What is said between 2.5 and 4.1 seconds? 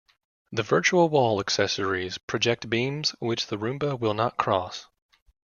beams, which the Roomba